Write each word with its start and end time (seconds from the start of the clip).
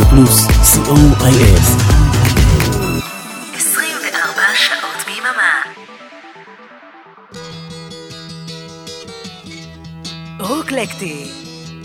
רדיו 0.00 0.10
פלוס, 0.10 0.46
co.il 0.46 1.60
24 3.56 4.42
שעות 4.54 5.06
ביממה. 5.06 5.62
רוקלקטי 10.40 11.30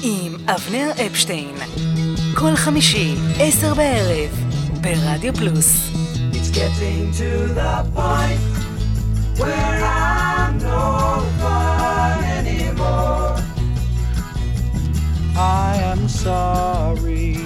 עם 0.01 0.35
אבנר 0.47 0.91
אפשטיין. 1.05 1.55
כל 2.35 2.55
חמישי, 2.55 3.15
עשר 3.39 3.73
בערב, 3.73 4.29
ברדיו 4.81 5.33
פלוס. 5.33 5.91
It's 6.33 6.51
getting 6.51 7.11
to 7.19 7.53
the 7.59 7.85
point 7.95 8.41
where 9.39 9.83
I'm 9.83 10.57
no 10.57 11.23
fun 11.39 12.23
anymore. 12.39 13.35
I 15.35 15.75
am 15.91 16.07
sorry. 16.07 17.44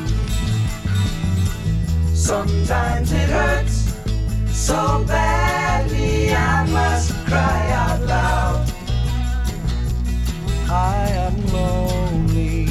Sometimes 2.30 3.12
it 3.12 3.28
hurts 3.28 3.92
so 4.52 5.04
badly 5.08 6.32
I 6.32 6.64
must 6.68 7.12
cry 7.26 7.72
out 7.72 8.02
loud. 8.02 8.72
I 10.70 11.10
am 11.26 11.48
lonely. 11.48 12.68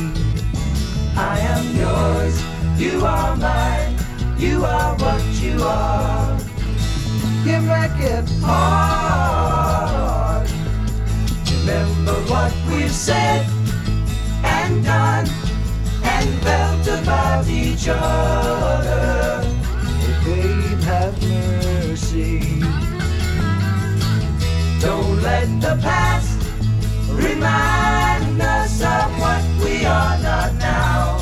I 1.16 1.40
am 1.40 1.74
yours. 1.74 2.40
You 2.80 3.04
are 3.04 3.34
mine. 3.34 3.96
You 4.38 4.64
are 4.64 4.94
what 4.94 5.24
you 5.42 5.60
are. 5.60 6.38
You 7.44 7.60
make 7.60 7.98
it 7.98 8.30
hard. 8.40 10.48
Remember 11.50 12.14
what 12.30 12.54
we've 12.70 12.92
said 12.92 13.44
and 14.44 14.84
done 14.84 15.26
and 16.14 16.28
felt 16.42 16.86
about 16.98 17.46
each 17.48 17.86
other. 17.88 19.42
Oh, 19.44 20.22
babe, 20.24 20.82
have 20.90 21.16
mercy. 21.22 22.60
Don't 24.80 25.22
let 25.22 25.48
the 25.60 25.74
past 25.82 26.38
remind 27.10 28.40
us 28.40 28.80
of 28.80 29.08
what 29.22 29.44
we 29.62 29.84
are 29.84 30.18
not 30.28 30.54
now. 30.54 31.18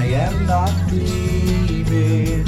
I 0.00 0.04
am 0.26 0.46
not 0.46 0.72
dreaming. 0.88 2.46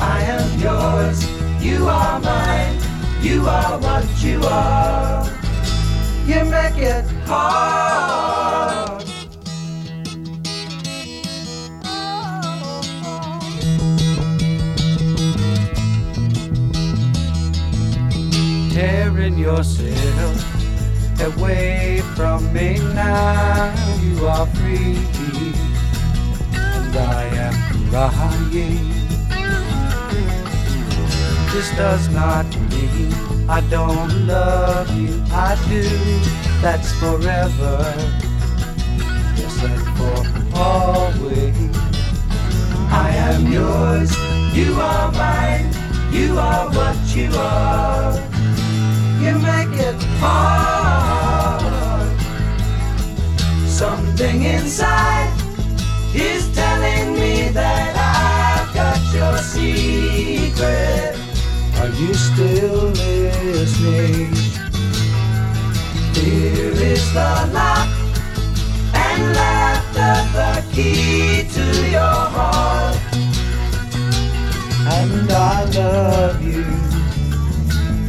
I 0.00 0.18
am 0.36 0.46
yours. 0.66 1.18
You 1.64 1.86
are 1.88 2.18
mine. 2.20 2.76
You 3.22 3.46
are 3.46 3.78
what 3.78 4.06
you 4.22 4.40
are. 4.42 5.24
You 6.26 6.44
make 6.44 6.78
it 6.78 7.06
hard. 7.26 8.41
Tearing 18.72 19.36
yourself 19.36 21.20
away 21.20 22.00
from 22.16 22.50
me 22.54 22.78
now. 22.94 23.74
You 24.00 24.26
are 24.26 24.46
free, 24.46 24.96
and 26.54 26.96
I 26.96 27.24
am 27.36 27.90
crying. 27.90 28.88
This 31.52 31.70
does 31.76 32.08
not 32.08 32.46
mean 32.70 33.12
I 33.46 33.60
don't 33.68 34.26
love 34.26 34.88
you. 34.96 35.22
I 35.30 35.54
do. 35.68 35.82
That's 36.62 36.94
forever. 36.94 37.76
Yes, 39.36 39.62
and 39.62 39.82
for 39.98 40.58
always. 40.58 41.76
I 42.90 43.10
am 43.28 43.52
yours. 43.52 44.16
You 44.56 44.80
are 44.80 45.12
mine. 45.12 45.70
You 46.10 46.38
are 46.38 46.70
what 46.70 46.96
you 47.14 47.30
are. 47.34 48.31
You 49.22 49.38
make 49.38 49.78
it 49.78 50.02
hard. 50.18 51.62
Something 53.68 54.42
inside 54.42 55.30
is 56.12 56.52
telling 56.52 57.14
me 57.14 57.48
that 57.50 57.94
I've 57.94 58.74
got 58.74 58.98
your 59.14 59.38
secret. 59.38 61.14
Are 61.78 61.92
you 62.00 62.12
still 62.14 62.88
listening? 62.90 64.34
Here 66.16 66.72
is 66.72 67.12
the 67.12 67.48
lock 67.54 67.88
and 68.92 69.22
laughter, 69.38 70.16
the 70.34 70.64
key 70.74 71.46
to 71.54 71.90
your 71.90 72.18
heart. 72.34 72.96
And 74.98 75.30
I 75.30 75.64
love 75.70 76.42
you. 76.42 76.91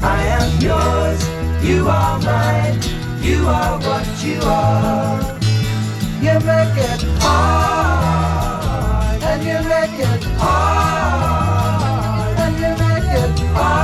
I 0.04 0.22
am 0.40 0.50
yours. 0.62 1.22
You 1.64 1.88
are 1.88 2.20
mine. 2.20 2.80
You 3.22 3.48
are 3.48 3.80
what 3.80 4.08
you 4.24 4.40
are. 4.44 5.22
You 6.22 6.40
make 6.40 6.78
it 6.78 7.04
hard, 7.22 8.44
and 9.24 9.44
you 9.44 9.60
make 9.68 10.00
it 10.00 10.24
hard, 10.40 12.38
and 12.38 12.56
you 12.56 12.72
make 12.84 13.12
it 13.24 13.40
hard, 13.56 13.83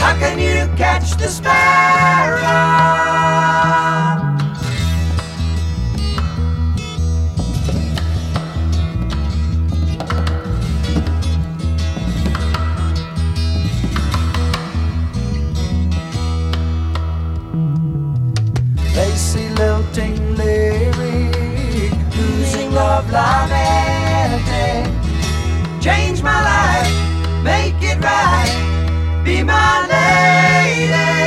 How 0.00 0.16
can 0.18 0.38
you 0.38 0.66
catch 0.76 1.10
the 1.18 1.28
sparrow? 1.28 2.40
Lacy 18.96 19.48
lilting 19.50 20.34
lyric, 20.36 21.92
losing 22.16 22.72
love 22.72 23.10
lamenting. 23.12 24.88
Change 25.78 26.22
my 26.22 26.40
life, 26.42 27.44
make 27.44 27.82
it 27.82 28.02
right, 28.02 28.69
be 29.40 29.44
my 29.44 29.86
lady. 29.88 31.19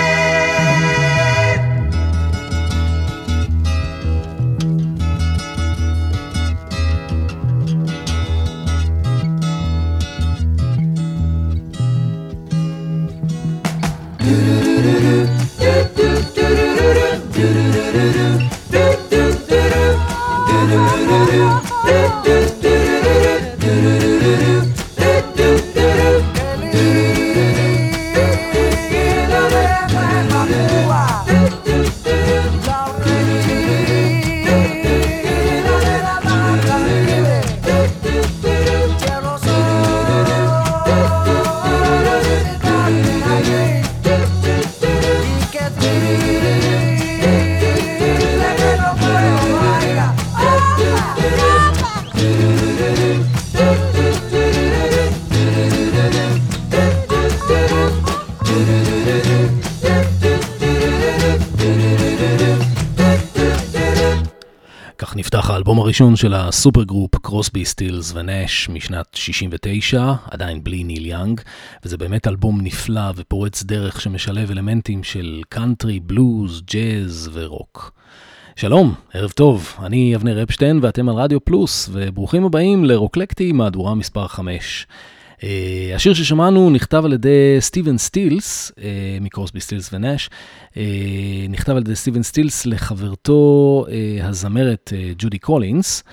הראשון 65.93 66.15
של 66.15 66.33
ה 66.33 66.83
supergroup 66.83 67.15
קרוסבי 67.15 67.65
סטילס 67.65 68.13
ונש 68.15 68.69
משנת 68.69 69.05
69, 69.13 70.13
עדיין 70.31 70.63
בלי 70.63 70.83
ניל 70.83 71.05
יאנג, 71.05 71.41
וזה 71.85 71.97
באמת 71.97 72.27
אלבום 72.27 72.61
נפלא 72.61 73.11
ופורץ 73.15 73.63
דרך 73.63 74.01
שמשלב 74.01 74.51
אלמנטים 74.51 75.03
של 75.03 75.41
קאנטרי, 75.49 75.99
בלוז, 75.99 76.61
ג'אז 76.61 77.29
ורוק. 77.33 77.91
שלום, 78.55 78.93
ערב 79.13 79.31
טוב, 79.31 79.75
אני 79.83 80.15
אבנר 80.15 80.43
אפשטיין 80.43 80.79
ואתם 80.81 81.09
על 81.09 81.15
רדיו 81.15 81.45
פלוס, 81.45 81.89
וברוכים 81.91 82.45
הבאים 82.45 82.85
לרוקלקטי, 82.85 83.51
מהדורה 83.51 83.95
מספר 83.95 84.27
5. 84.27 84.87
אה, 85.44 85.95
השיר 85.95 86.13
ששמענו 86.13 86.69
נכתב 86.69 87.01
על 87.05 87.13
ידי 87.13 87.57
סטיבן 87.59 87.97
סטילס, 87.97 88.71
אה, 88.75 88.81
מקרוסבי 89.21 89.59
סטילס 89.59 89.89
ונש, 89.93 90.29
אה, 90.73 90.77
נכתב 91.49 91.71
על 91.71 91.77
ידי 91.77 91.95
סטיבן 91.95 92.23
סטילס 92.23 92.65
לחברתו 92.65 93.85
הזמרת 94.23 94.93
ג'ודי 95.17 95.39
קולינס, 95.39 96.03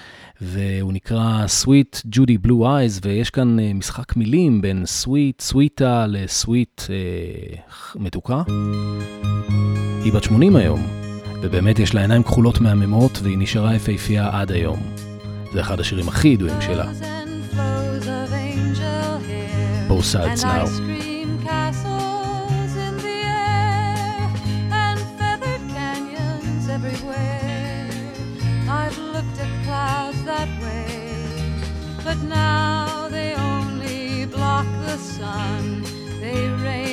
והוא 0.40 0.92
נקרא 0.92 1.44
Suite: 1.62 2.02
Judy 2.16 2.46
Blue 2.46 2.62
Eyes, 2.62 3.00
ויש 3.02 3.30
כאן 3.30 3.56
משחק 3.74 4.16
מילים 4.16 4.62
בין 4.62 4.86
suite, 4.86 5.40
סוויטה 5.40 6.06
ל 6.08 6.20
sweet 6.20 6.82
מתוקה. 7.96 8.42
היא 10.04 10.12
בת 10.12 10.24
80 10.24 10.56
היום, 10.56 10.86
ובאמת 11.42 11.78
יש 11.78 11.94
לה 11.94 12.00
עיניים 12.00 12.22
כחולות 12.22 12.60
מהממות, 12.60 13.18
והיא 13.22 13.38
נשארה 13.38 13.74
יפהפייה 13.74 14.30
עד 14.32 14.52
היום. 14.52 14.78
זה 15.52 15.60
אחד 15.60 15.80
השירים 15.80 16.08
הכי 16.08 16.28
ידועים 16.28 16.60
שלה. 16.60 17.19
Clouds 29.64 30.24
that 30.24 30.48
way, 30.62 31.22
but 32.04 32.18
now 32.22 33.08
they 33.08 33.34
only 33.34 34.26
block 34.26 34.66
the 34.86 34.96
sun. 34.96 35.84
They 36.20 36.48
rain 36.66 36.89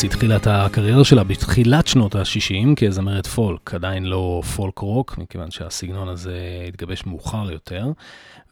קולינס 0.00 0.14
התחילה 0.14 0.36
את 0.36 0.46
הקריירה 0.46 1.04
שלה 1.04 1.24
בתחילת 1.24 1.86
שנות 1.86 2.14
ה-60 2.14 2.74
כזמרת 2.76 3.26
פולק, 3.26 3.74
עדיין 3.74 4.04
לא 4.04 4.42
פולק 4.56 4.78
רוק, 4.78 5.18
מכיוון 5.18 5.50
שהסגנון 5.50 6.08
הזה 6.08 6.38
התגבש 6.68 7.06
מאוחר 7.06 7.50
יותר. 7.52 7.86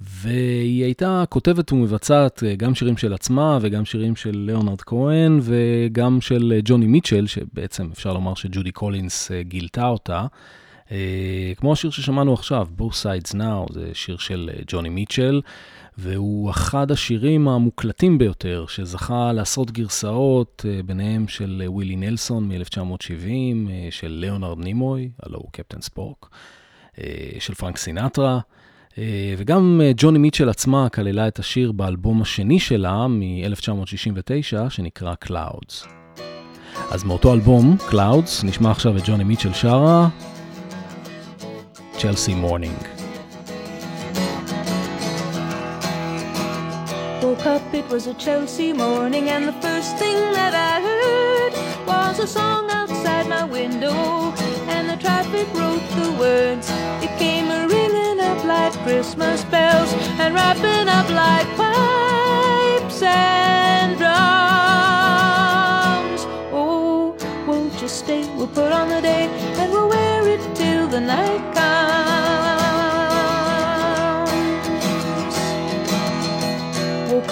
והיא 0.00 0.84
הייתה 0.84 1.24
כותבת 1.28 1.72
ומבצעת 1.72 2.42
אה, 2.44 2.56
גם 2.56 2.74
שירים 2.74 2.96
של 2.96 3.14
עצמה 3.14 3.58
וגם 3.60 3.84
שירים 3.84 4.16
של 4.16 4.30
ליאונרד 4.34 4.80
כהן 4.80 5.40
וגם 5.42 6.20
של 6.20 6.52
אה, 6.54 6.60
ג'וני 6.64 6.86
מיטשל, 6.86 7.26
שבעצם 7.26 7.88
אפשר 7.92 8.12
לומר 8.12 8.34
שג'ודי 8.34 8.70
קולינס 8.70 9.30
אה, 9.30 9.42
גילתה 9.42 9.86
אותה. 9.86 10.26
כמו 11.56 11.72
השיר 11.72 11.90
ששמענו 11.90 12.34
עכשיו, 12.34 12.66
Both 12.78 13.02
Sides 13.02 13.34
Now, 13.34 13.72
זה 13.72 13.90
שיר 13.92 14.16
של 14.16 14.50
ג'וני 14.66 14.88
מיטשל. 14.88 15.40
והוא 16.00 16.50
אחד 16.50 16.90
השירים 16.90 17.48
המוקלטים 17.48 18.18
ביותר, 18.18 18.64
שזכה 18.68 19.32
לעשרות 19.32 19.70
גרסאות, 19.70 20.66
אה, 20.68 20.82
ביניהם 20.82 21.28
של 21.28 21.62
אה, 21.64 21.70
ווילי 21.70 21.96
נלסון 21.96 22.48
מ-1970, 22.48 23.70
אה, 23.70 23.88
של 23.90 24.08
ליאונרד 24.08 24.58
נימוי, 24.58 25.10
הלוא 25.22 25.38
הוא 25.38 25.48
קפטן 25.52 25.80
ספוק, 25.80 26.28
של 27.38 27.54
פרנק 27.54 27.76
סינטרה, 27.76 28.38
וגם 29.38 29.80
ג'וני 29.96 30.18
מיטשל 30.18 30.48
עצמה 30.48 30.88
כללה 30.88 31.28
את 31.28 31.38
השיר 31.38 31.72
באלבום 31.72 32.22
השני 32.22 32.60
שלה 32.60 33.06
מ-1969, 33.08 34.70
שנקרא 34.70 35.14
Clouds. 35.24 35.88
אז 36.90 37.04
מאותו 37.04 37.34
אלבום, 37.34 37.76
Clouds, 37.90 38.44
נשמע 38.46 38.70
עכשיו 38.70 38.96
את 38.96 39.02
ג'וני 39.06 39.24
מיטשל 39.24 39.52
שרה, 39.52 40.08
Chelsea 41.98 42.34
Morning. 42.34 42.97
Woke 47.22 47.46
up, 47.46 47.74
it 47.74 47.88
was 47.88 48.06
a 48.06 48.14
Chelsea 48.14 48.72
morning, 48.72 49.28
and 49.28 49.48
the 49.48 49.52
first 49.54 49.96
thing 49.98 50.16
that 50.32 50.54
I 50.54 50.80
heard 50.80 51.52
was 51.84 52.20
a 52.20 52.26
song 52.28 52.70
outside 52.70 53.26
my 53.28 53.42
window, 53.44 54.32
and 54.68 54.88
the 54.88 54.96
traffic 54.96 55.46
wrote 55.52 55.82
the 56.00 56.12
words. 56.12 56.70
It 57.02 57.10
came 57.18 57.50
a 57.50 57.66
ringing 57.66 58.20
up 58.20 58.44
like 58.44 58.72
Christmas 58.84 59.42
bells, 59.44 59.92
and 60.20 60.32
wrapping 60.32 60.88
up 60.88 61.08
like 61.10 61.48
pipes 61.56 63.02
and 63.02 63.98
drums. 63.98 64.08
Oh, 66.52 67.16
won't 67.48 67.82
you 67.82 67.88
stay? 67.88 68.28
We'll 68.36 68.46
put 68.46 68.70
on 68.72 68.88
the 68.90 69.00
day, 69.02 69.28
and 69.58 69.72
we'll 69.72 69.88
wear 69.88 70.26
it 70.28 70.40
till 70.54 70.86
the 70.86 71.00
night 71.00 71.54
comes. 71.54 72.07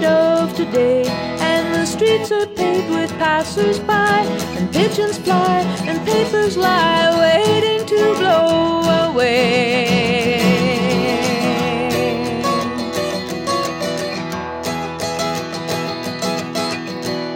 Portrait 0.00 0.04
of 0.04 0.56
today, 0.56 1.04
and 1.40 1.74
the 1.74 1.84
streets 1.84 2.32
are 2.32 2.46
paved 2.46 2.90
with 2.90 3.10
passers-by, 3.18 4.20
and 4.56 4.72
pigeons 4.72 5.18
fly, 5.18 5.60
and 5.86 5.98
papers 6.06 6.56
lie 6.56 7.10
waiting 7.18 7.86
to 7.86 8.14
blow 8.18 9.10
away. 9.10 10.38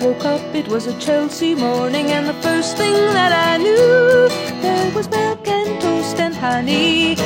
Woke 0.02 0.24
up, 0.24 0.54
it 0.54 0.68
was 0.68 0.86
a 0.86 0.98
Chelsea 0.98 1.54
morning, 1.54 2.06
and 2.06 2.28
the 2.28 2.34
first 2.34 2.76
thing 2.76 2.94
that 3.12 3.32
I 3.32 3.56
knew, 3.58 4.28
there 4.62 4.90
was 4.94 5.08
milk 5.08 5.46
and 5.48 5.80
toast 5.80 6.18
and 6.18 6.34
honey, 6.34 7.16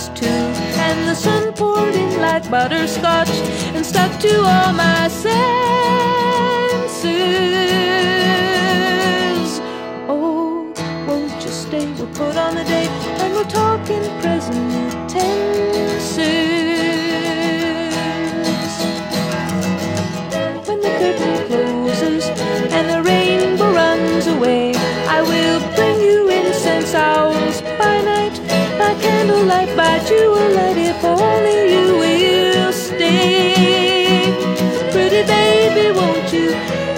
oranges 0.00 0.20
too. 0.20 0.26
And 0.80 1.08
the 1.08 1.14
sun 1.14 1.52
poured 1.52 1.94
in 1.94 2.20
like 2.20 2.50
butterscotch 2.50 3.30
and 3.74 3.84
stuck 3.84 4.18
to 4.20 4.36
all 4.36 4.72
my 4.72 5.08
senses. 5.08 5.30
Oh, 10.08 10.72
won't 11.06 11.42
you 11.42 11.50
stay? 11.50 11.86
We'll 11.94 12.06
put 12.08 12.36
on 12.36 12.54
the 12.54 12.64
day, 12.64 12.86
and 13.20 13.32
we'll 13.32 13.44
talk 13.44 13.88
in 13.90 14.02
present 14.20 15.10
tenses. 15.10 16.18
When 20.66 20.80
the 20.80 20.88
curtain 20.98 21.29
candlelight, 29.00 29.76
by 29.76 29.98
jewellight, 30.08 30.78
if 30.90 31.04
only 31.04 31.58
you 31.74 31.86
will 32.02 32.72
stay. 32.72 34.32
Pretty 34.92 35.22
baby, 35.26 35.92
won't 35.98 36.32
you 36.32 36.48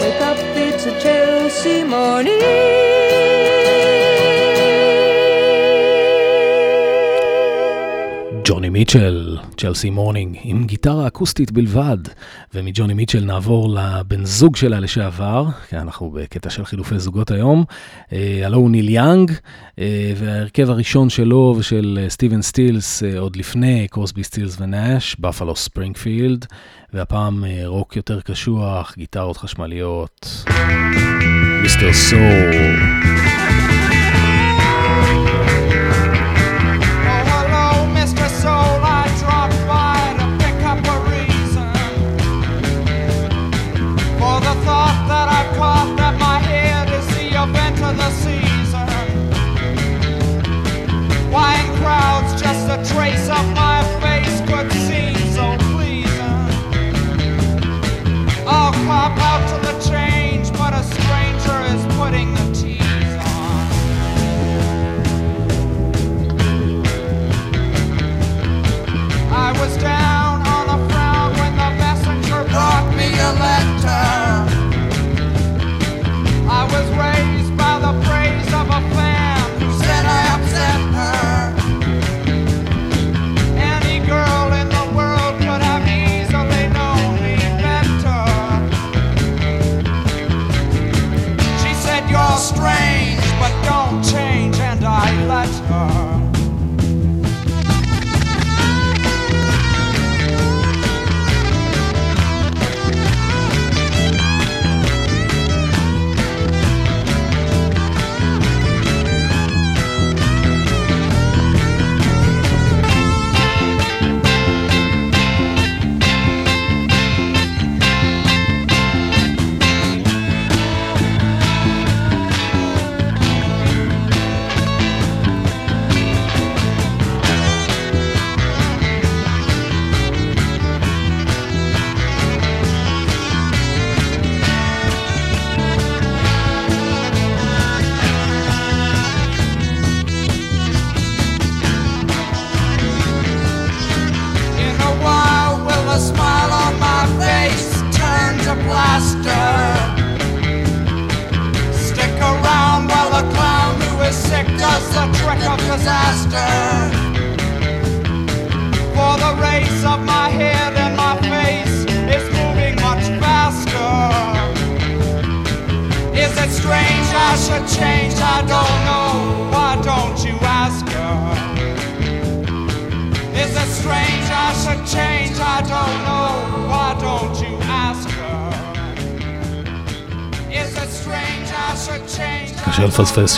wake 0.00 0.20
up? 0.20 0.38
It's 0.56 0.86
a 0.86 0.92
Chelsea 1.00 1.84
morning. 1.84 3.01
מיטשל, 8.72 9.38
Chelsea 9.56 9.90
Morning, 9.90 10.36
עם 10.42 10.64
גיטרה 10.66 11.06
אקוסטית 11.06 11.52
בלבד. 11.52 11.98
ומג'וני 12.54 12.94
מיטשל 12.94 13.24
נעבור 13.24 13.74
לבן 13.74 14.24
זוג 14.24 14.56
שלה 14.56 14.80
לשעבר, 14.80 15.46
כי 15.68 15.76
אנחנו 15.76 16.10
בקטע 16.10 16.50
של 16.50 16.64
חילופי 16.64 16.98
זוגות 16.98 17.30
היום. 17.30 17.64
אה, 18.12 18.40
הלא 18.44 18.58
הוא 18.58 18.70
ניל 18.70 18.88
יאנג, 18.88 19.32
אה, 19.78 20.12
וההרכב 20.16 20.70
הראשון 20.70 21.10
שלו 21.10 21.54
ושל 21.58 21.98
אה, 22.02 22.10
סטיבן 22.10 22.42
סטילס, 22.42 23.02
עוד 23.02 23.36
לפני 23.36 23.88
קרוסבי 23.90 24.24
סטילס 24.24 24.60
ונאש, 24.60 25.16
בפלו 25.20 25.56
ספרינגפילד, 25.56 26.46
והפעם 26.92 27.44
רוק 27.64 27.96
יותר 27.96 28.20
קשוח, 28.20 28.94
גיטרות 28.96 29.36
חשמליות. 29.36 30.44
Mr. 31.62 31.92
Soul. 31.92 33.11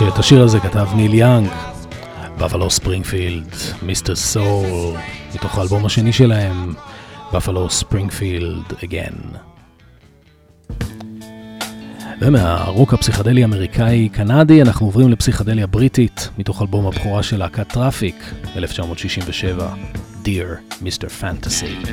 שאת 0.04 0.18
השיר 0.18 0.42
הזה 0.42 0.60
כתב 0.60 0.88
ניל 0.96 1.14
יאנג, 1.14 1.48
בפלו 2.38 2.70
ספרינגפילד, 2.70 3.48
Mr. 3.82 4.16
Soul, 4.16 4.96
מתוך 5.34 5.58
האלבום 5.58 5.86
השני 5.86 6.12
שלהם, 6.12 6.74
Buffalo 7.34 7.70
Springfield 7.70 8.62
Again. 8.84 9.14
ומהרוק 12.20 12.94
הפסיכדלי 12.94 13.42
האמריקאי 13.42 14.08
קנדי 14.08 14.62
אנחנו 14.62 14.86
עוברים 14.86 15.08
לפסיכדליה 15.08 15.66
בריטית, 15.66 16.28
מתוך 16.38 16.62
אלבום 16.62 16.86
הבכורה 16.86 17.22
של 17.22 17.36
להקת 17.36 17.68
טראפיק, 17.68 18.16
1967, 18.56 19.74
Dear 20.24 20.82
Mr. 20.82 21.06
Fantasy. 21.22 21.88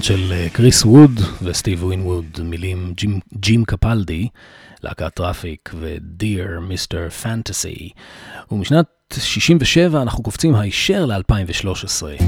מיוחד 0.00 0.16
של 0.16 0.32
אה, 0.32 0.48
קריס 0.52 0.84
ווד 0.84 1.20
וסטיב 1.42 1.84
ווינווד, 1.84 2.40
מילים 2.44 2.92
ג'ים, 2.96 3.20
ג'ים 3.34 3.64
קפלדי, 3.64 4.28
להקת 4.82 5.14
טראפיק 5.14 5.70
ו-Dear 5.74 6.70
Mr. 6.70 7.24
Fantasy. 7.24 7.90
ומשנת 8.50 8.86
67 9.12 10.02
אנחנו 10.02 10.22
קופצים 10.22 10.54
הישר 10.54 11.06
ל-2013. 11.06 12.22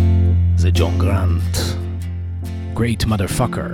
זה 0.57 0.71
ג'ון 0.75 0.99
גרנט, 0.99 1.57
Greatest 2.75 3.05
Motherfucker. 3.05 3.73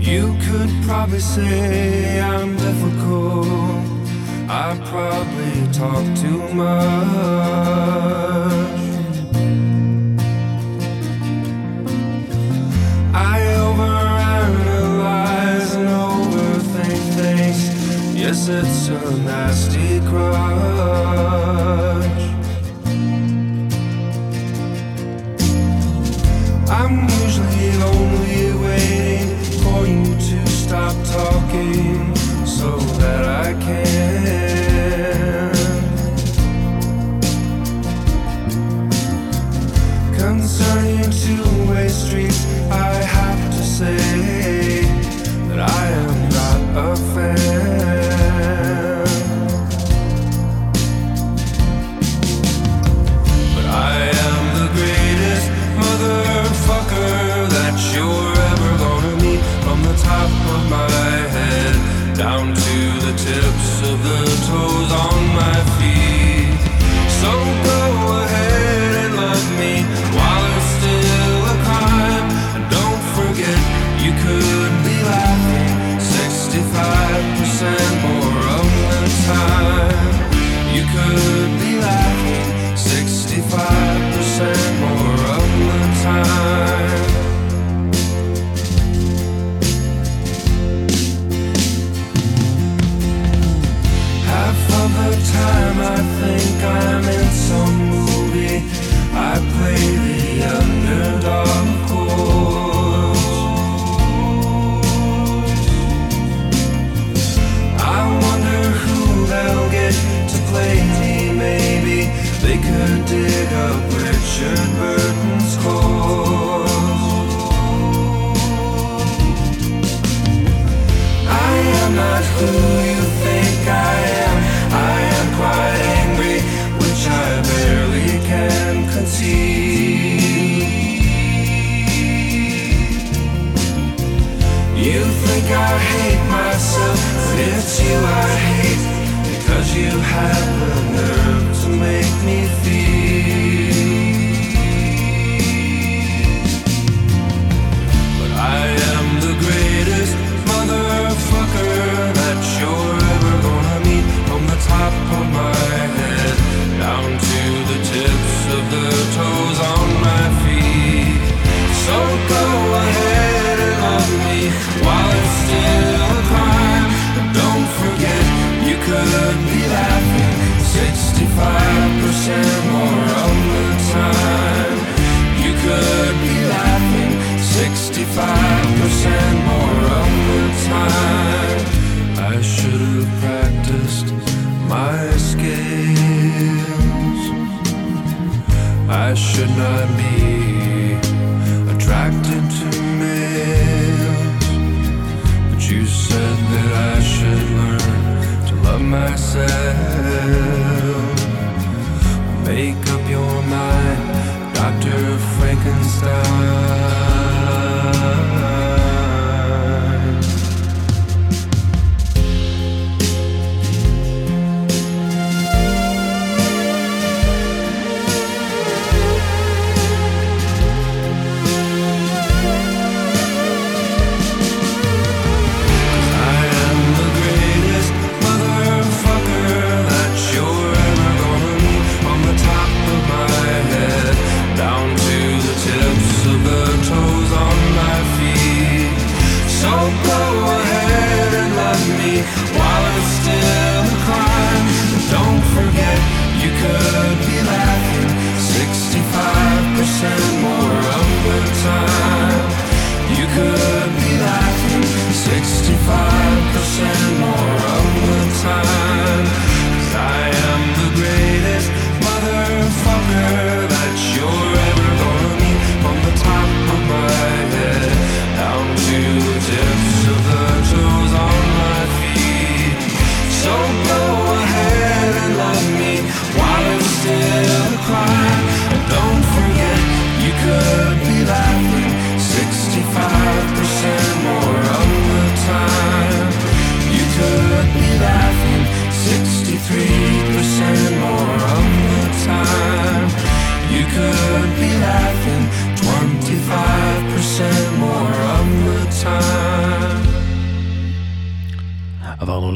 You 0.00 0.24
could 0.46 0.72
probably 0.86 1.24
say 1.36 2.20
I'm 2.32 2.50
difficult 2.66 3.46
I 4.48 4.68
probably 4.92 5.56
talk 5.80 6.04
too 6.22 6.40
much 6.60 8.83
I 13.16 13.38
overanalyze 13.62 15.76
and 15.76 15.88
overthink 15.88 17.14
things. 17.14 17.60
Yes, 18.18 18.48
it's 18.48 18.88
a 18.88 18.98
nasty 19.22 20.00
crush. 20.08 20.34
I'm 26.68 27.08
usually 27.22 27.70
only 27.92 28.52
waiting 28.66 29.38
for 29.62 29.80
you 29.86 30.04
to 30.04 30.46
stop 30.48 30.96
talking 31.06 32.16
so 32.44 32.76
that 32.98 33.24
I 33.46 33.54
can. 33.60 33.93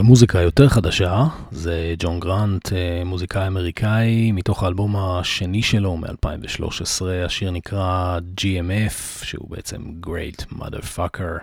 למוזיקה 0.08 0.40
יותר 0.40 0.68
חדשה, 0.68 1.24
זה 1.50 1.94
ג'ון 1.98 2.20
גרנט, 2.20 2.72
אה, 2.72 3.02
מוזיקאי 3.04 3.46
אמריקאי, 3.46 4.32
מתוך 4.32 4.62
האלבום 4.62 4.96
השני 4.96 5.62
שלו 5.62 5.96
מ-2013, 5.96 7.04
השיר 7.26 7.50
נקרא 7.50 8.18
GMF, 8.40 9.24
שהוא 9.24 9.50
בעצם 9.50 9.82
Great 10.06 10.54
Motherfucker, 10.54 11.38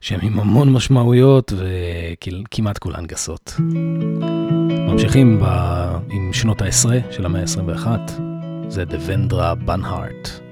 שם 0.00 0.18
עם 0.22 0.40
המון 0.40 0.72
משמעויות 0.72 1.52
וכמעט 1.56 2.78
כולן 2.78 3.06
גסות. 3.06 3.54
ממשיכים 4.88 5.40
ב... 5.40 5.44
עם 6.10 6.32
שנות 6.32 6.62
העשרה 6.62 6.98
של 7.10 7.26
המאה 7.26 7.40
ה-21, 7.40 7.86
זה 8.68 8.84
דוונדרה 8.84 9.54
בנהארט. 9.54 10.51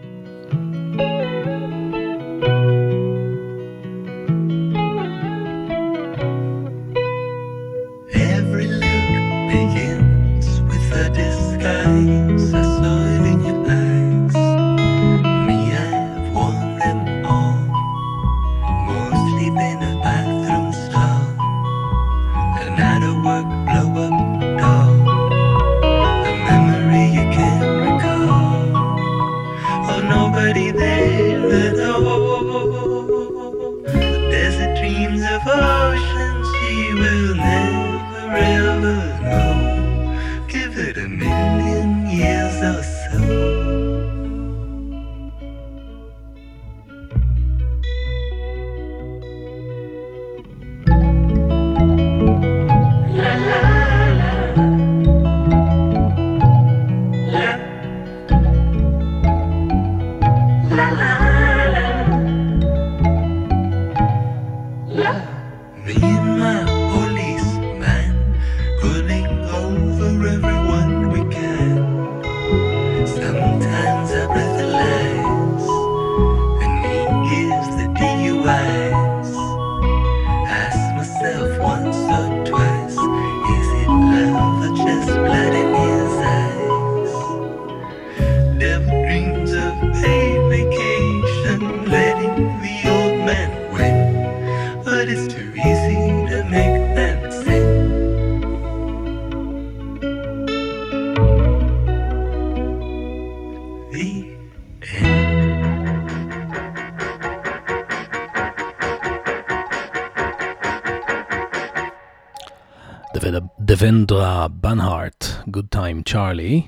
ישראלי. 116.41 116.63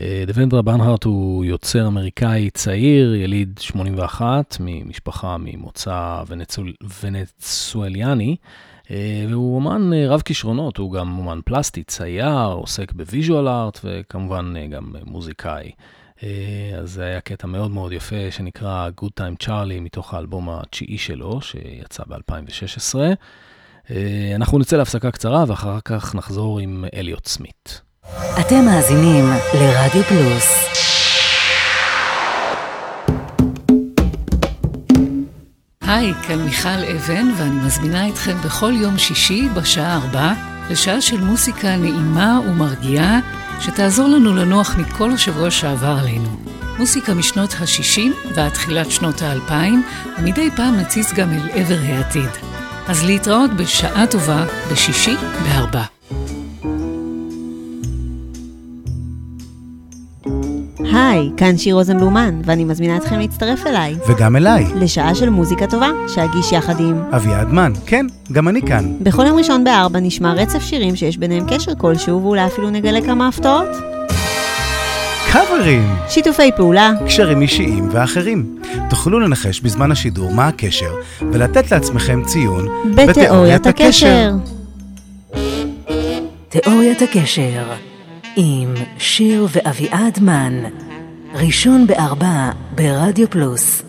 אה, 0.00 0.24
דבנדרה 0.26 0.62
בנהארט 0.62 1.04
הוא 1.04 1.44
יוצר 1.44 1.86
אמריקאי 1.86 2.50
צעיר, 2.50 3.14
יליד 3.14 3.58
81, 3.62 4.56
ממשפחה 4.60 5.36
ממוצא 5.40 6.22
ונצואליאני, 7.02 8.36
אה, 8.90 9.24
והוא 9.28 9.56
אומן 9.56 9.92
אה, 9.92 10.08
רב 10.08 10.20
כישרונות, 10.20 10.76
הוא 10.76 10.92
גם 10.92 11.18
אומן 11.18 11.40
פלסטי, 11.44 11.82
צייר, 11.84 12.46
עוסק 12.46 12.92
ב 12.92 13.00
visual 13.00 13.48
art 13.48 13.80
וכמובן 13.84 14.54
גם 14.70 14.92
מוזיקאי. 15.04 15.70
אז 16.78 16.92
זה 16.92 17.04
היה 17.04 17.20
קטע 17.20 17.46
מאוד 17.46 17.70
מאוד 17.70 17.92
יפה 17.92 18.30
שנקרא 18.30 18.88
Good 19.00 19.20
Time 19.20 19.46
Charlie 19.46 19.80
מתוך 19.80 20.14
האלבום 20.14 20.50
התשיעי 20.50 20.98
שלו, 20.98 21.40
שיצא 21.40 22.02
ב-2016. 22.06 23.94
אנחנו 24.34 24.58
נצא 24.58 24.76
להפסקה 24.76 25.10
קצרה 25.10 25.44
ואחר 25.48 25.78
כך 25.84 26.14
נחזור 26.14 26.58
עם 26.58 26.84
אליוט 26.94 27.26
סמית. 27.26 27.82
אתם 28.40 28.64
מאזינים 28.64 29.32
לרדיו 29.54 30.02
פלוס. 30.02 30.68
היי, 35.80 36.14
כאן 36.26 36.42
מיכל 36.44 36.68
אבן, 36.68 37.30
ואני 37.36 37.66
מזמינה 37.66 38.08
אתכם 38.08 38.36
בכל 38.44 38.72
יום 38.76 38.98
שישי 38.98 39.48
בשעה 39.54 39.96
ארבע 39.96 40.32
לשעה 40.70 41.00
של 41.00 41.20
מוסיקה 41.20 41.76
נעימה 41.76 42.40
ומרגיעה, 42.48 43.20
שתעזור 43.60 44.08
לנו 44.08 44.36
לנוח 44.36 44.76
מכל 44.76 45.10
השבוע 45.12 45.50
שעבר 45.50 45.96
עלינו. 46.00 46.28
מוסיקה 46.78 47.14
משנות 47.14 47.54
ה-60 47.60 48.34
ועד 48.34 48.52
תחילת 48.52 48.90
שנות 48.90 49.22
ה-2000, 49.22 49.52
ומדי 50.18 50.50
פעם 50.56 50.76
נציץ 50.76 51.12
גם 51.12 51.32
אל 51.32 51.48
עבר 51.52 51.78
העתיד. 51.82 52.30
אז 52.88 53.04
להתראות 53.04 53.50
בשעה 53.52 54.06
טובה 54.06 54.44
בשישי 54.72 55.14
בארבע. 55.42 55.91
היי, 60.94 61.30
כאן 61.36 61.58
שיר 61.58 61.74
רוזנבלומן, 61.74 62.40
ואני 62.44 62.64
מזמינה 62.64 62.96
אתכם 62.96 63.18
להצטרף 63.18 63.66
אליי. 63.66 63.94
וגם 64.08 64.36
אליי. 64.36 64.64
לשעה 64.74 65.14
של 65.14 65.30
מוזיקה 65.30 65.66
טובה, 65.66 65.90
שאגיש 66.08 66.52
יחד 66.52 66.80
עם... 66.80 67.02
אביעד 67.16 67.52
מן, 67.52 67.72
כן, 67.86 68.06
גם 68.32 68.48
אני 68.48 68.62
כאן. 68.62 68.92
בכל 69.00 69.26
יום 69.26 69.38
ראשון 69.38 69.64
בארבע 69.64 70.00
נשמע 70.00 70.32
רצף 70.32 70.62
שירים 70.62 70.96
שיש 70.96 71.16
ביניהם 71.16 71.46
קשר 71.48 71.72
כלשהו, 71.74 72.22
ואולי 72.22 72.46
אפילו 72.46 72.70
נגלה 72.70 73.00
כמה 73.00 73.28
הפתעות. 73.28 73.68
קאברים! 75.32 75.88
שיתופי 76.08 76.50
פעולה. 76.56 76.92
קשרים 77.06 77.42
אישיים 77.42 77.88
ואחרים. 77.92 78.58
תוכלו 78.90 79.20
לנחש 79.20 79.60
בזמן 79.60 79.92
השידור 79.92 80.32
מה 80.32 80.48
הקשר, 80.48 80.94
ולתת 81.32 81.72
לעצמכם 81.72 82.22
ציון 82.26 82.68
בתיאוריית 82.94 83.66
הקשר. 83.66 84.32
תיאוריית 86.48 87.02
הקשר 87.02 87.62
עם 88.36 88.74
שיר 88.98 89.46
ואביעד 89.52 90.18
מן 90.20 90.64
ראשון 91.34 91.86
בארבע 91.86 92.50
ברדיו 92.74 93.30
פלוס. 93.30 93.82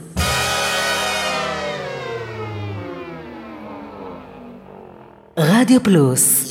רדיו 5.40 5.84
פלוס 5.84 6.44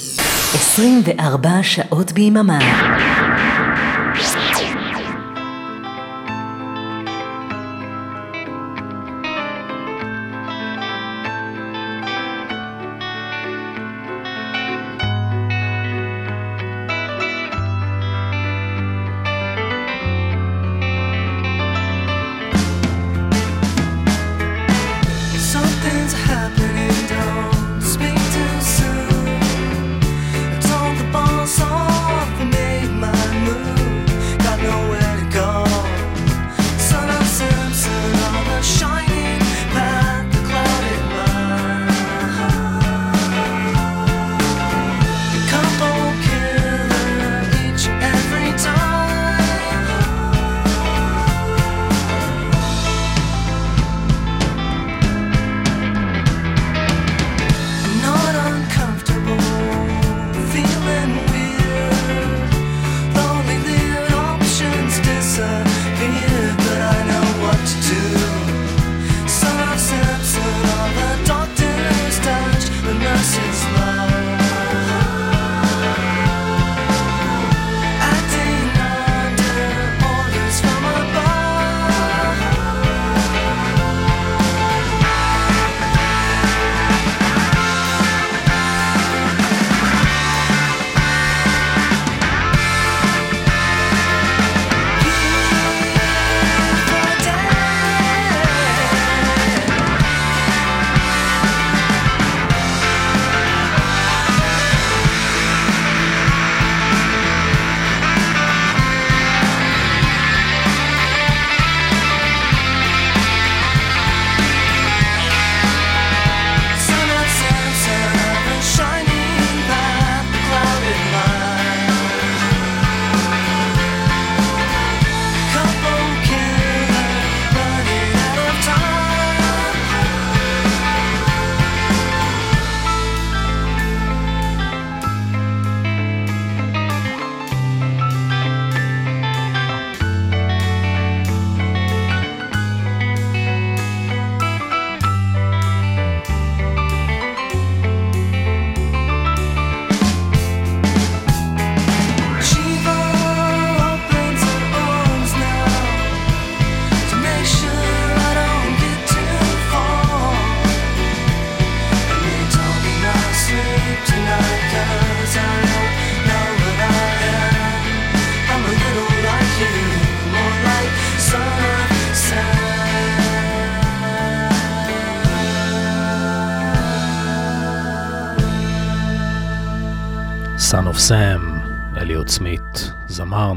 24 0.55 1.62
שעות 1.62 2.12
ביממה 2.12 2.59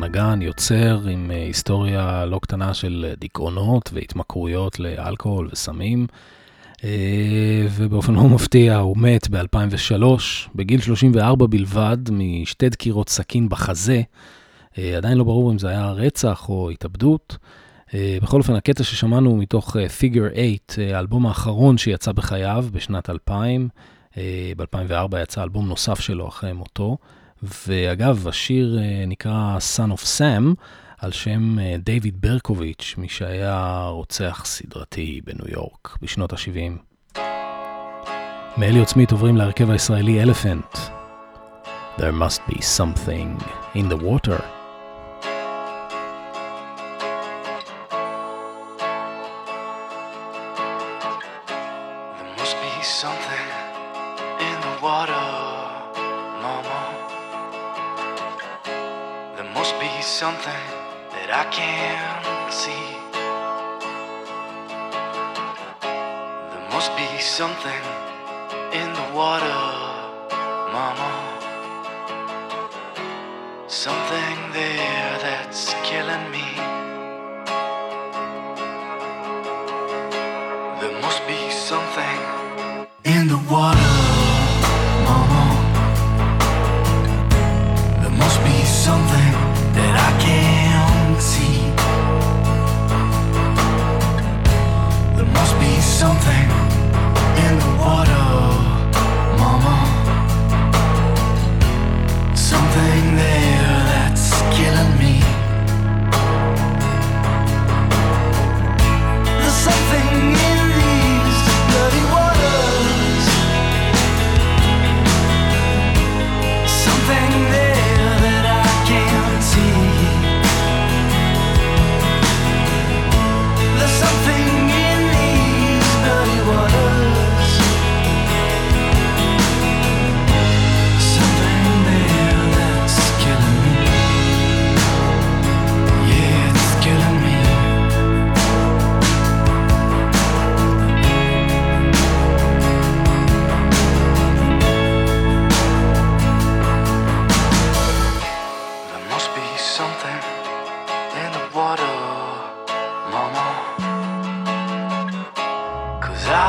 נגן, 0.06 0.42
יוצר 0.42 1.08
עם 1.08 1.32
אה, 1.32 1.36
היסטוריה 1.36 2.26
לא 2.26 2.40
קטנה 2.40 2.74
של 2.74 3.14
דיכאונות 3.20 3.90
והתמכרויות 3.94 4.80
לאלכוהול 4.80 5.50
וסמים. 5.52 6.08
אה, 6.84 7.68
ובאופן 7.72 8.14
לא 8.14 8.24
מפתיע 8.24 8.78
הוא 8.78 8.98
מת 8.98 9.30
ב-2003, 9.30 10.04
בגיל 10.56 10.82
34 10.82 11.46
בלבד, 11.48 11.98
משתי 12.12 12.70
דקירות 12.70 13.10
סכין 13.10 13.50
בחזה. 13.50 14.02
אה, 14.78 14.98
עדיין 14.98 15.18
לא 15.18 15.24
ברור 15.24 15.52
אם 15.52 15.58
זה 15.58 15.70
היה 15.70 15.92
רצח 15.92 16.50
או 16.50 16.70
התאבדות. 16.70 17.38
בכל 18.22 18.38
אופן, 18.38 18.54
הקטע 18.54 18.84
ששמענו 18.84 19.30
הוא 19.30 19.40
מתוך 19.40 19.76
Figure 19.76 20.36
8, 20.36 20.48
אה, 20.78 20.98
האלבום 20.98 21.26
האחרון 21.26 21.78
שיצא 21.78 22.12
בחייו 22.12 22.66
בשנת 22.72 23.10
2000. 23.10 23.70
אה, 24.18 24.52
ב-2004 24.58 25.18
יצא 25.22 25.44
אלבום 25.44 25.68
נוסף 25.68 26.00
שלו 26.00 26.28
אחרי 26.28 26.54
מותו. 26.54 26.98
ואגב, 27.44 28.28
השיר 28.28 28.80
אה, 28.82 29.04
נקרא 29.08 29.58
Son 29.76 29.92
of 29.98 30.04
Sam, 30.04 30.56
על 30.98 31.12
שם 31.12 31.60
אה, 31.60 31.76
דיוויד 31.80 32.22
ברקוביץ', 32.22 32.96
מי 32.98 33.10
שהיה 33.10 33.86
רוצח 33.88 34.42
סדרתי 34.46 35.22
בניו 35.26 35.46
יורק 35.52 35.98
בשנות 36.02 36.34
ה-70. 36.34 37.20
מאליוט 38.58 38.88
סמית 38.88 39.12
עוברים 39.12 39.38
להרכב 39.38 39.70
הישראלי 39.70 40.22
אלפנט. 40.22 40.78
There 41.98 42.14
must 42.24 42.42
be 42.52 42.62
something 42.62 43.44
in 43.76 43.90
the 43.90 44.04
water. 44.04 44.55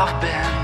I've 0.06 0.20
been. 0.20 0.55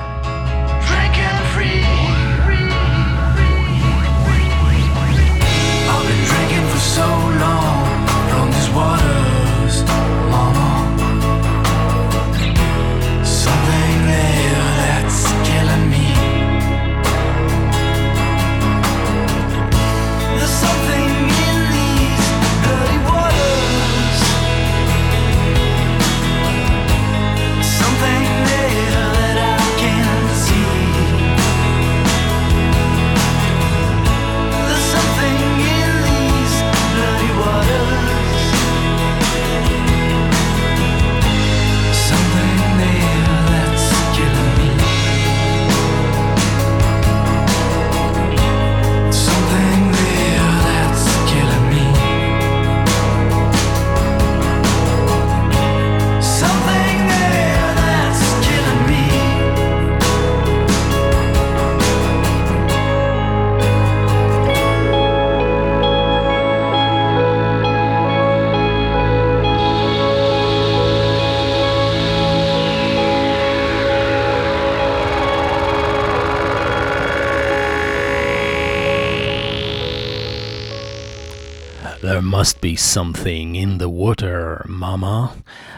must 82.43 82.61
be 82.61 82.77
something 82.97 83.55
in 83.55 83.79
the 83.79 83.89
water, 83.89 84.65
mama. 84.69 85.29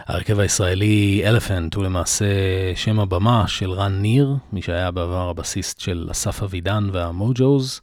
הרכב 0.06 0.40
הישראלי 0.40 1.22
אלפנט 1.24 1.74
הוא 1.74 1.84
למעשה 1.84 2.26
שם 2.74 3.00
הבמה 3.00 3.44
של 3.48 3.70
רן 3.70 3.92
ניר, 3.92 4.36
מי 4.52 4.62
שהיה 4.62 4.90
בעבר 4.90 5.30
הבסיסט 5.30 5.80
של 5.80 6.08
אסף 6.10 6.42
אבידן 6.42 6.88
והמוג'וז. 6.92 7.80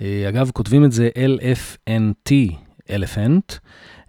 אה, 0.00 0.28
אגב, 0.28 0.50
כותבים 0.50 0.84
את 0.84 0.92
זה 0.92 1.10
LFNT, 1.38 2.32
אלפנט, 2.90 3.52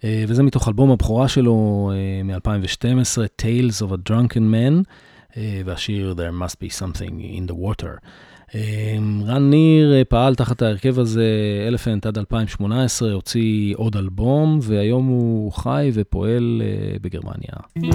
אה, 0.04 0.24
וזה 0.28 0.42
מתוך 0.42 0.68
אלבום 0.68 0.90
הבכורה 0.90 1.28
שלו 1.28 1.90
אה, 1.94 2.22
מ-2012, 2.22 3.42
Tales 3.42 3.86
of 3.86 3.92
a 3.92 4.10
Drunken 4.10 4.54
Man, 4.54 4.84
והשיר 5.64 6.14
There 6.16 6.48
must 6.48 6.54
be 6.54 6.70
something 6.70 7.20
in 7.20 7.52
the 7.52 7.54
water. 7.54 7.98
אמ, 8.54 9.22
רן 9.26 9.50
ניר 9.50 9.94
אה, 9.94 10.04
פעל 10.04 10.34
תחת 10.34 10.62
ההרכב 10.62 10.98
הזה 10.98 11.24
אלפנט 11.68 12.06
עד 12.06 12.18
2018, 12.18 13.12
הוציא 13.12 13.74
עוד 13.76 13.96
אלבום, 13.96 14.58
והיום 14.62 15.06
הוא 15.06 15.52
חי 15.52 15.90
ופועל 15.94 16.62
אה, 16.64 16.96
בגרמניה. 17.02 17.92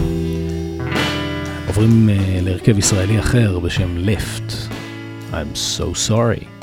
עוברים 1.68 2.10
אה, 2.10 2.40
להרכב 2.42 2.78
ישראלי 2.78 3.20
אחר 3.20 3.60
בשם 3.60 3.98
לפט. 3.98 4.54
I'm 5.32 5.56
so 5.56 6.10
sorry. 6.10 6.59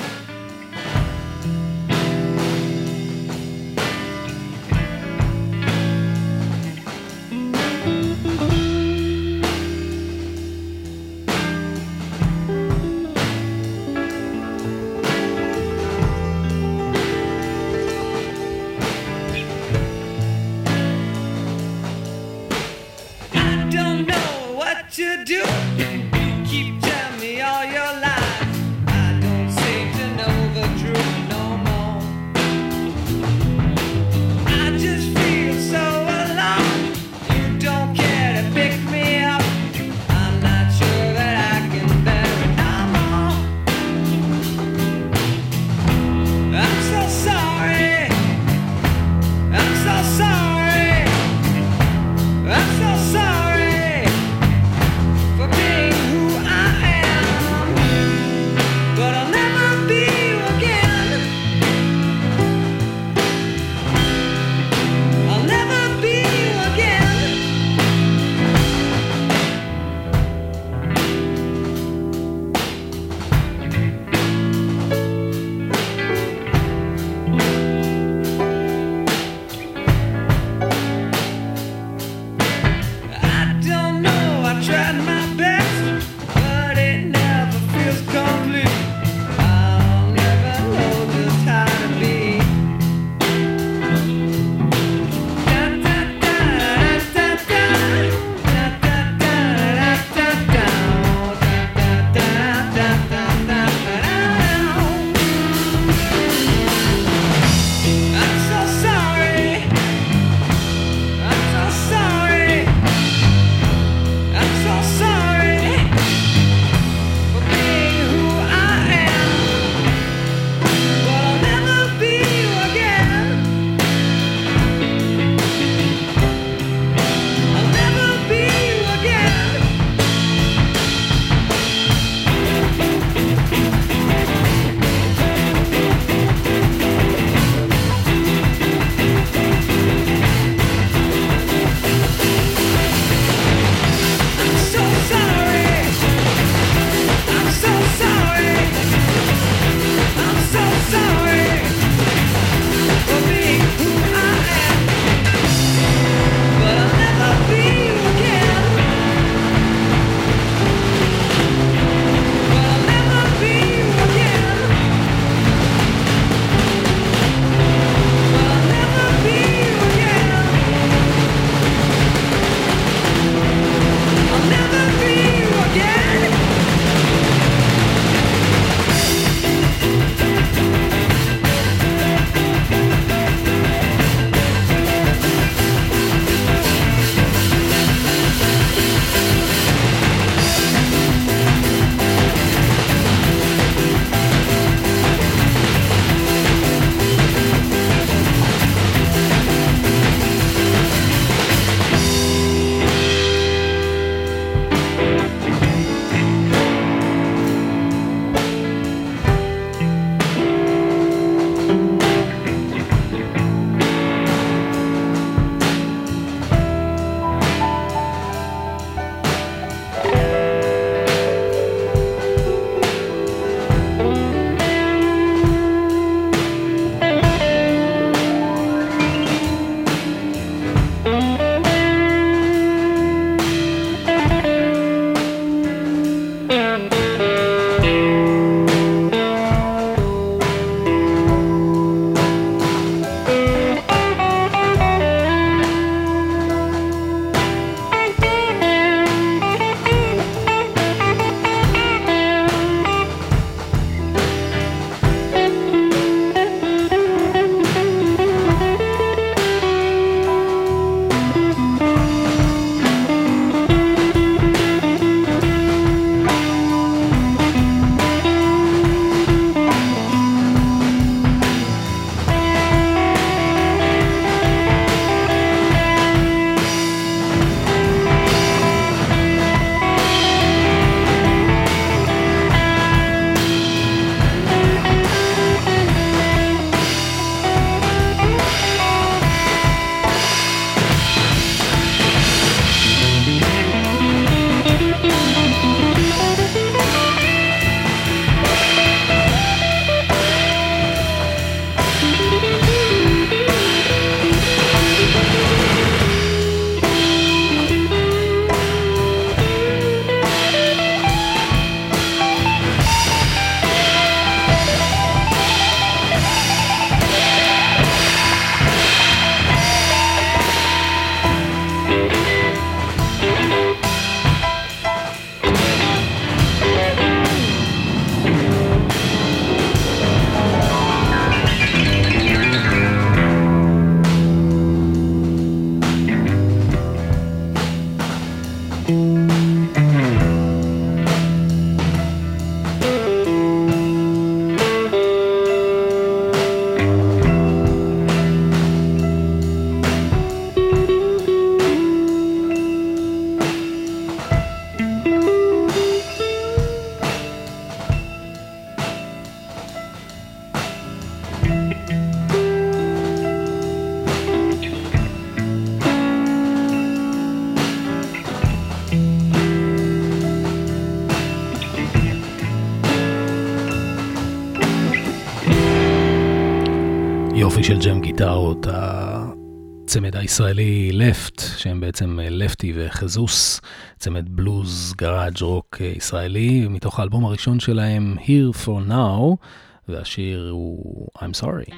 של 377.66 377.78
ג'ם 377.78 378.00
גיטרות, 378.00 378.66
הצמד 378.70 380.16
הישראלי 380.16 380.92
לפט, 380.92 381.42
שהם 381.56 381.80
בעצם 381.80 382.20
אה, 382.20 382.30
לפטי 382.30 382.72
וחזוס, 382.76 383.60
צמד 383.98 384.28
בלוז, 384.28 384.94
גראג' 384.98 385.42
רוק 385.42 385.76
אה, 385.80 385.92
ישראלי, 385.96 386.68
מתוך 386.68 387.00
האלבום 387.00 387.24
הראשון 387.24 387.60
שלהם, 387.60 388.16
Here 388.18 388.64
for 388.64 388.90
Now, 388.90 389.46
והשיר 389.88 390.48
הוא 390.52 391.06
I'm 391.18 391.42
Sorry. 391.42 391.74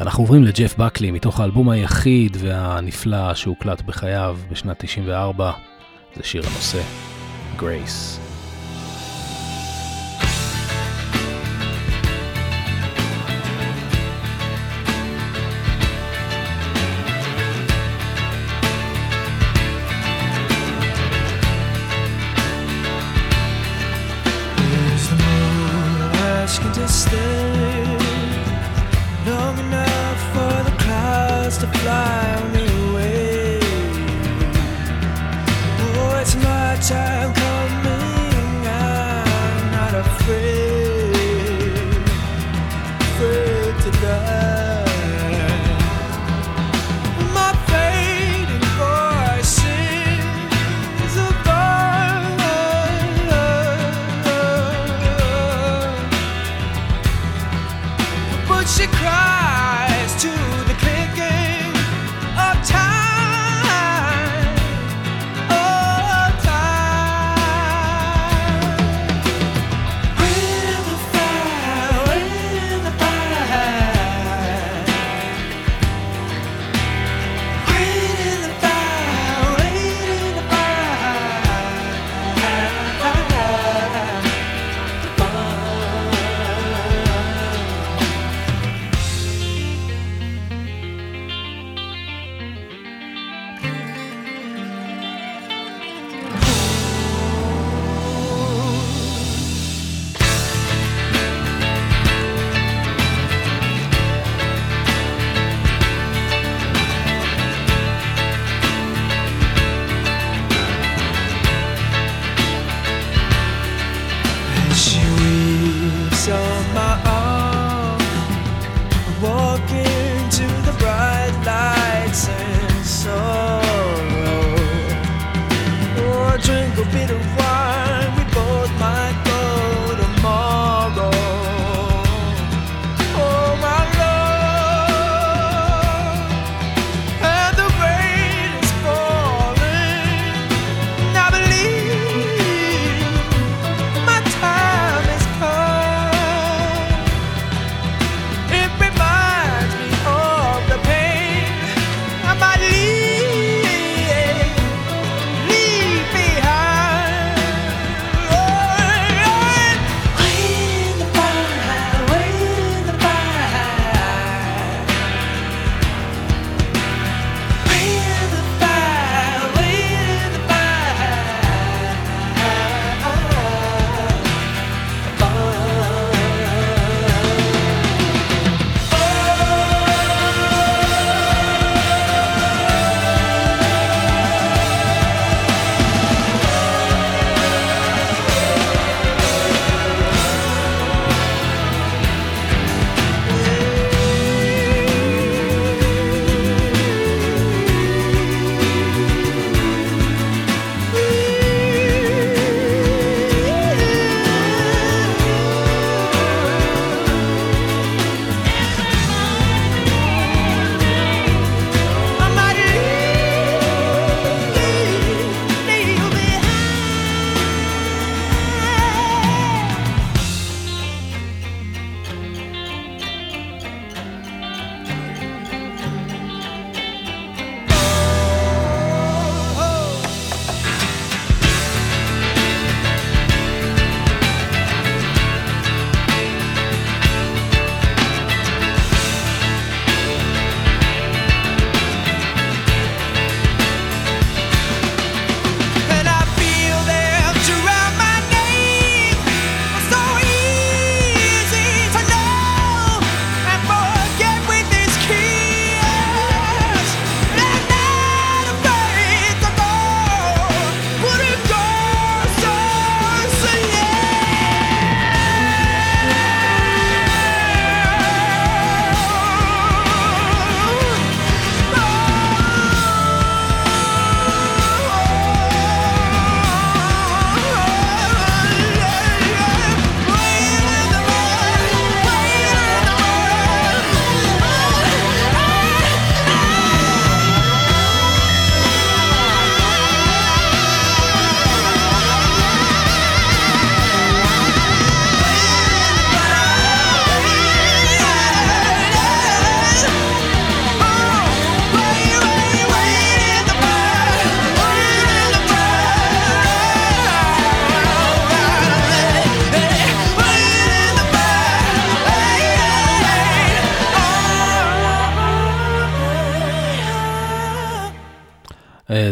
אנחנו 0.00 0.22
עוברים 0.22 0.44
לג'ף 0.44 0.78
בקלי, 0.78 1.10
מתוך 1.10 1.40
האלבום 1.40 1.70
היחיד 1.70 2.36
והנפלא 2.40 3.34
שהוקלט 3.34 3.82
בחייו 3.82 4.38
בשנת 4.50 4.84
94, 4.84 5.52
זה 6.16 6.22
שיר 6.22 6.42
הנושא, 6.46 6.82
Grace. 7.58 8.19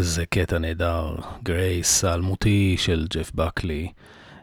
איזה 0.08 0.26
קטע 0.26 0.58
נהדר, 0.58 1.14
Grace 1.42 2.04
האלמותי 2.04 2.76
של 2.78 3.06
ג'ף 3.10 3.32
בקלי. 3.34 3.88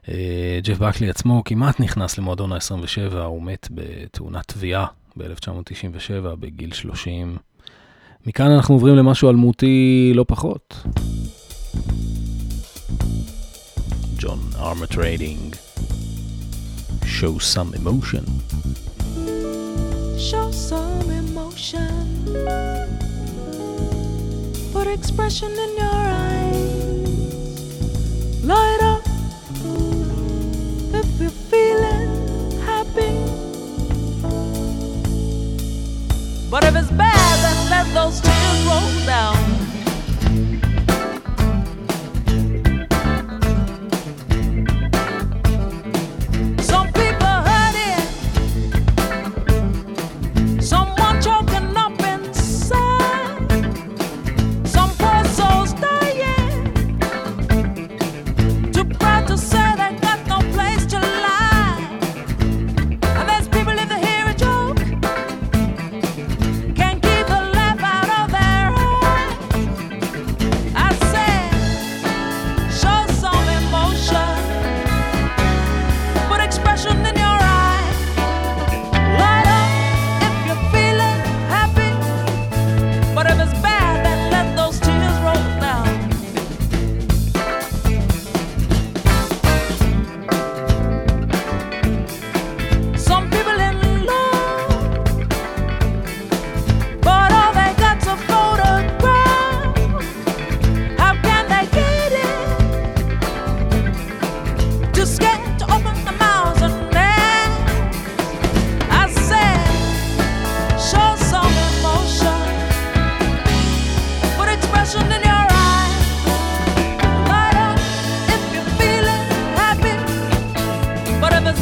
אה, 0.09 0.59
ג'ף 0.63 0.77
בקלי 0.77 1.09
עצמו 1.09 1.41
כמעט 1.45 1.79
נכנס 1.79 2.17
למועדון 2.17 2.51
ה-27, 2.51 3.15
הוא 3.15 3.43
מת 3.43 3.67
בתאונת 3.71 4.47
טביעה 4.47 4.85
ב-1997 5.17 6.35
בגיל 6.39 6.73
30. 6.73 7.37
מכאן 8.25 8.51
אנחנו 8.51 8.75
עוברים 8.75 8.95
למשהו 8.95 9.29
אלמותי 9.29 10.11
לא 10.15 10.25
פחות. 10.27 10.83
ג'ואן 14.17 14.39
ארמטריידינג. 14.55 15.55
Show 17.01 17.39
some 17.55 17.73
emotion. 17.79 18.25
Show 20.29 20.51
some 20.69 21.09
emotion. 21.21 23.04
Put 24.85 24.99
expression 24.99 25.51
in 25.51 25.77
your 25.77 25.85
eyes. 25.85 27.09
Light 28.43 28.81
up 28.81 29.01
if 30.93 31.19
you're 31.19 31.31
feeling 31.31 32.51
happy. 32.61 33.17
But 36.51 36.65
if 36.65 36.75
it's 36.75 36.91
bad, 36.91 37.39
then 37.41 37.69
let 37.71 37.91
those 37.95 38.21
tears 38.21 38.63
roll 38.67 39.05
down. 39.07 39.54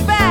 back. 0.07 0.22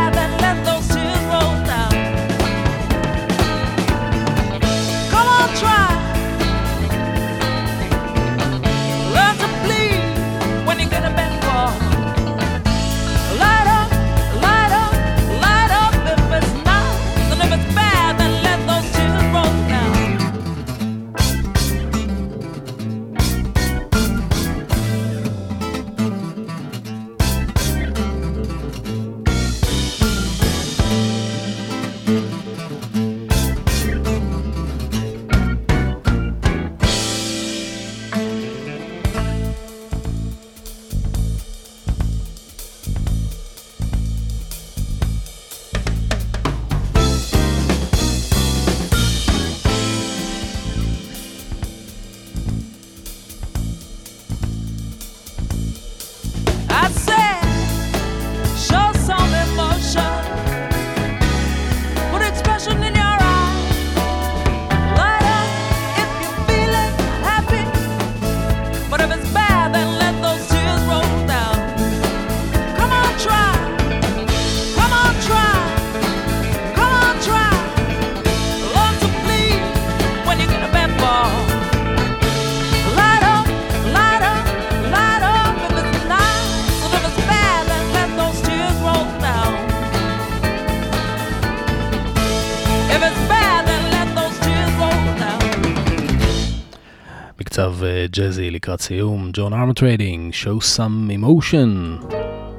ג'אזי 98.17 98.51
לקראת 98.51 98.81
סיום, 98.81 99.31
ג'ואן 99.33 99.53
ארמטריידינג, 99.53 100.33
Show 100.33 100.77
Some 100.77 101.21
Emotion, 101.21 102.05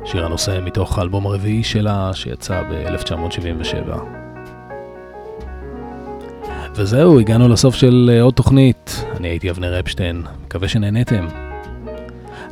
שיר 0.06 0.26
הנושא 0.26 0.60
מתוך 0.64 0.98
האלבום 0.98 1.26
הרביעי 1.28 1.64
שלה 1.64 2.12
שיצא 2.14 2.62
ב-1977. 2.62 3.92
וזהו, 6.76 7.20
הגענו 7.20 7.48
לסוף 7.48 7.76
של 7.76 8.12
אה, 8.14 8.22
עוד 8.22 8.34
תוכנית. 8.34 9.06
אני 9.18 9.28
הייתי 9.28 9.50
אבנר 9.50 9.80
אפשטיין, 9.80 10.24
מקווה 10.46 10.68
שנהניתם. 10.68 11.28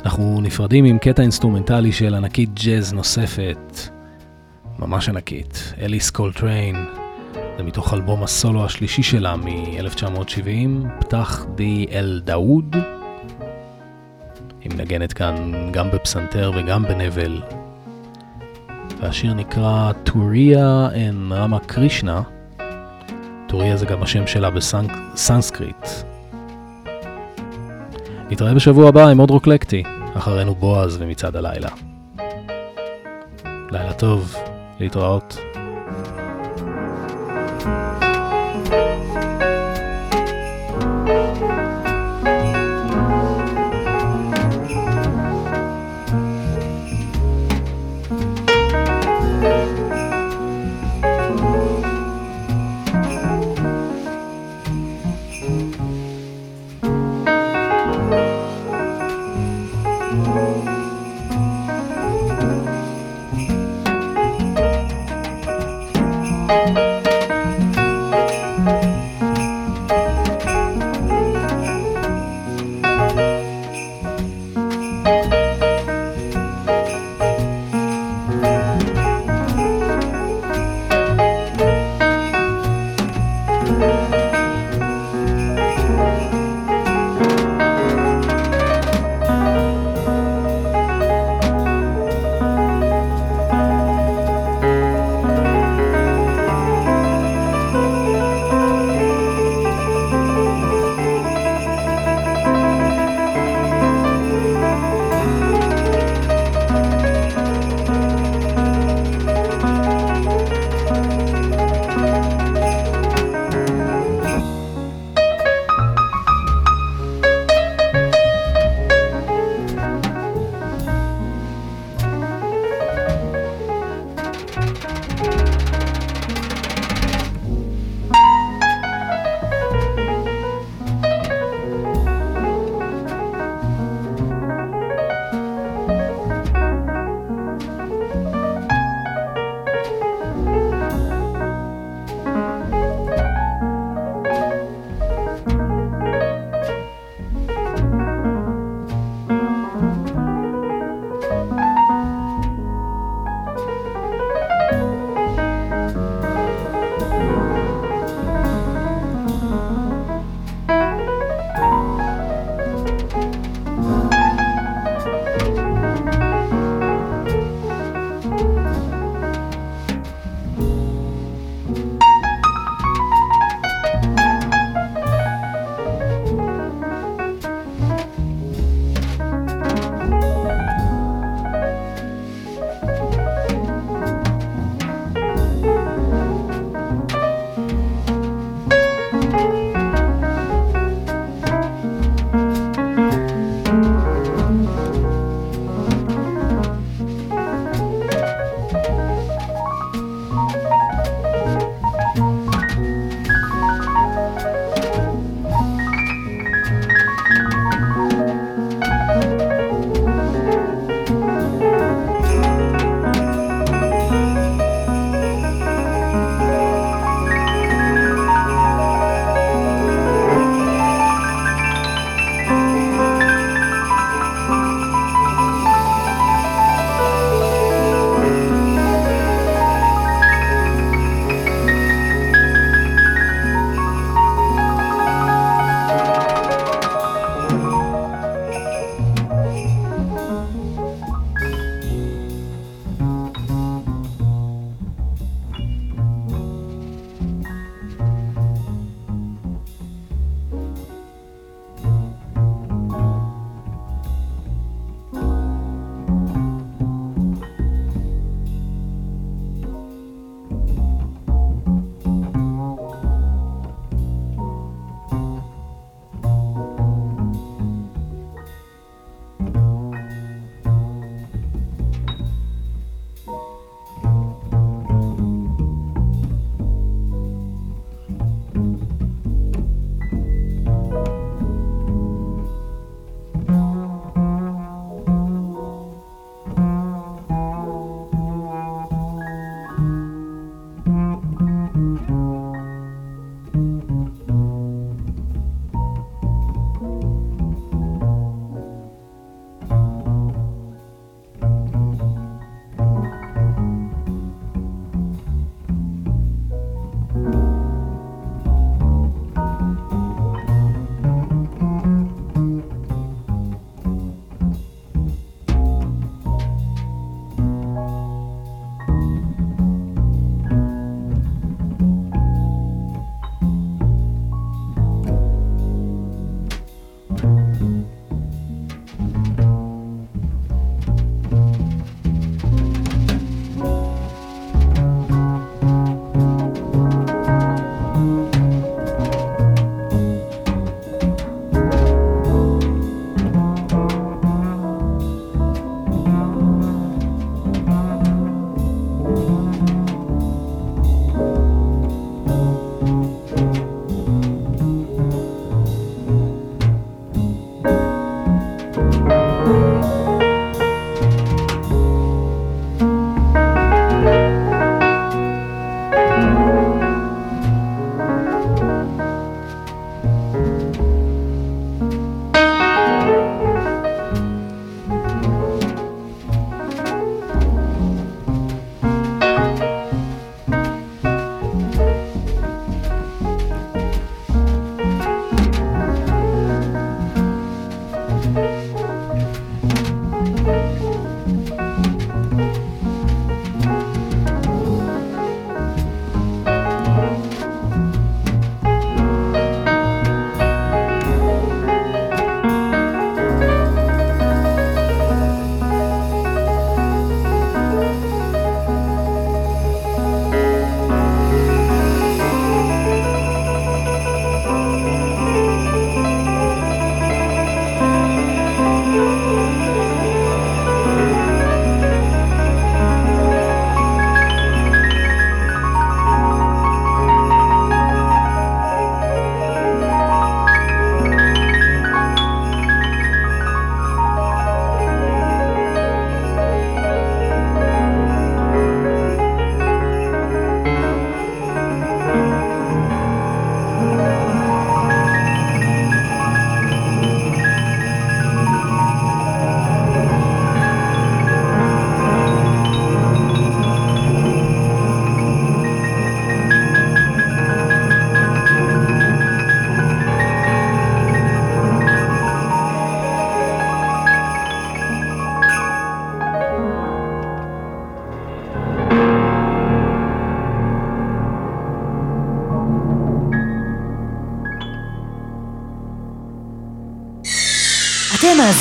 אנחנו 0.04 0.40
נפרדים 0.42 0.84
עם 0.84 0.98
קטע 0.98 1.22
אינסטרומנטלי 1.22 1.92
של 1.92 2.14
ענקית 2.14 2.50
ג'אז 2.54 2.92
נוספת, 2.92 3.78
ממש 4.78 5.08
ענקית, 5.08 5.74
אליס 5.80 6.10
קולטריין. 6.10 7.01
זה 7.56 7.62
מתוך 7.62 7.94
אלבום 7.94 8.22
הסולו 8.22 8.64
השלישי 8.64 9.02
שלה 9.02 9.36
מ-1970, 9.36 10.86
Ptah, 11.00 11.46
the 11.54 11.86
El 11.92 12.20
Daoud. 12.24 12.76
היא 14.60 14.72
מנגנת 14.74 15.12
כאן 15.12 15.52
גם 15.72 15.90
בפסנתר 15.90 16.52
וגם 16.54 16.82
בנבל. 16.82 17.42
והשיר 19.00 19.34
נקרא 19.34 19.92
טוריה 20.04 20.88
אנ 20.94 21.32
רמה 21.32 21.58
קרישנה. 21.58 22.22
טוריה 23.48 23.76
זה 23.76 23.86
גם 23.86 24.02
השם 24.02 24.26
שלה 24.26 24.50
בסנסקריט. 24.50 25.88
נתראה 28.30 28.54
בשבוע 28.54 28.88
הבא 28.88 29.08
עם 29.08 29.18
עוד 29.18 29.30
רוקלקטי, 29.30 29.82
אחרינו 30.14 30.54
בועז 30.54 30.96
ומצעד 31.00 31.36
הלילה. 31.36 31.68
לילה 33.70 33.92
טוב, 33.92 34.36
להתראות. 34.80 35.51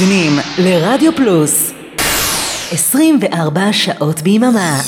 מאזינים 0.02 0.40
לרדיו 0.58 1.16
פלוס. 1.16 1.72
24 2.72 3.74
שעות 3.74 4.22
ביממה 4.22 4.82